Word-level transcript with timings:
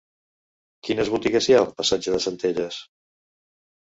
Quines 0.87 1.11
botigues 1.15 1.49
hi 1.51 1.57
ha 1.57 1.61
al 1.65 1.69
passatge 1.81 2.17
de 2.17 2.23
Centelles? 2.29 2.81